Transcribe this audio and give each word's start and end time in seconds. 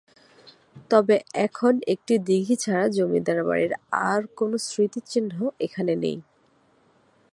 তবে 0.91 1.15
এখন 1.45 1.73
একটি 1.93 2.13
দিঘী 2.27 2.55
ছাড়া 2.55 2.85
জমিদার 2.97 3.39
বাড়ির 3.43 3.73
আর 4.09 4.21
কোনো 4.37 4.55
স্মৃতিচিহ্ন 4.67 5.31
এখানে 5.65 5.93
নেই। 6.03 6.17